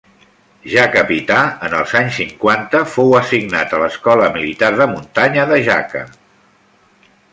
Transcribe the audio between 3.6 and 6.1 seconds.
a l'Escola Militar de Muntanya, de Jaca.